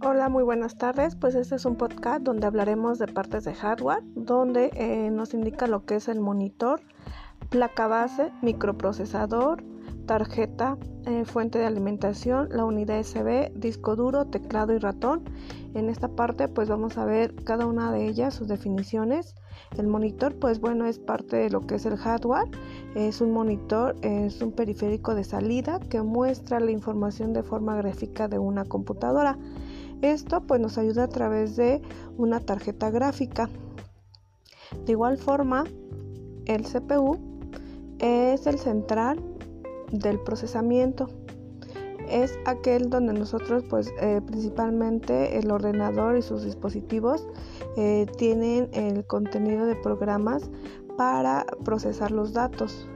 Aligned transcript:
Hola, 0.00 0.28
muy 0.28 0.44
buenas 0.44 0.78
tardes. 0.78 1.16
Pues 1.16 1.34
este 1.34 1.56
es 1.56 1.64
un 1.64 1.74
podcast 1.74 2.22
donde 2.22 2.46
hablaremos 2.46 3.00
de 3.00 3.08
partes 3.08 3.42
de 3.42 3.52
hardware, 3.52 4.04
donde 4.14 4.70
eh, 4.74 5.10
nos 5.10 5.34
indica 5.34 5.66
lo 5.66 5.86
que 5.86 5.96
es 5.96 6.06
el 6.06 6.20
monitor, 6.20 6.80
placa 7.50 7.88
base, 7.88 8.30
microprocesador, 8.40 9.64
tarjeta, 10.06 10.78
eh, 11.04 11.24
fuente 11.24 11.58
de 11.58 11.66
alimentación, 11.66 12.48
la 12.52 12.64
unidad 12.64 13.00
USB, 13.00 13.52
disco 13.56 13.96
duro, 13.96 14.24
teclado 14.26 14.72
y 14.72 14.78
ratón. 14.78 15.24
En 15.74 15.88
esta 15.88 16.06
parte 16.06 16.46
pues 16.46 16.68
vamos 16.68 16.96
a 16.96 17.04
ver 17.04 17.34
cada 17.44 17.66
una 17.66 17.90
de 17.90 18.06
ellas, 18.06 18.34
sus 18.34 18.46
definiciones. 18.46 19.34
El 19.76 19.88
monitor 19.88 20.36
pues 20.36 20.60
bueno 20.60 20.86
es 20.86 21.00
parte 21.00 21.36
de 21.36 21.50
lo 21.50 21.66
que 21.66 21.74
es 21.74 21.86
el 21.86 21.96
hardware. 21.96 22.48
Es 22.94 23.20
un 23.20 23.32
monitor, 23.32 23.96
es 24.02 24.40
un 24.42 24.52
periférico 24.52 25.16
de 25.16 25.24
salida 25.24 25.80
que 25.80 26.02
muestra 26.02 26.60
la 26.60 26.70
información 26.70 27.32
de 27.32 27.42
forma 27.42 27.76
gráfica 27.76 28.28
de 28.28 28.38
una 28.38 28.64
computadora. 28.64 29.36
Esto 30.02 30.42
pues 30.42 30.60
nos 30.60 30.78
ayuda 30.78 31.04
a 31.04 31.08
través 31.08 31.56
de 31.56 31.82
una 32.16 32.40
tarjeta 32.40 32.90
gráfica. 32.90 33.48
De 34.84 34.92
igual 34.92 35.18
forma, 35.18 35.64
el 36.46 36.62
CPU 36.62 37.18
es 37.98 38.46
el 38.46 38.58
central 38.58 39.20
del 39.90 40.20
procesamiento. 40.20 41.08
Es 42.08 42.38
aquel 42.46 42.88
donde 42.88 43.12
nosotros 43.12 43.64
pues 43.68 43.92
eh, 44.00 44.20
principalmente 44.24 45.38
el 45.38 45.50
ordenador 45.50 46.16
y 46.16 46.22
sus 46.22 46.44
dispositivos 46.44 47.26
eh, 47.76 48.06
tienen 48.16 48.70
el 48.72 49.04
contenido 49.06 49.66
de 49.66 49.74
programas 49.74 50.48
para 50.96 51.44
procesar 51.64 52.10
los 52.12 52.32
datos. 52.32 52.88